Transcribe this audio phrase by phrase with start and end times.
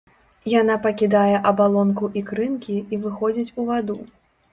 [0.51, 3.97] Яна пакідае абалонку ікрынкі і выходзіць у ваду.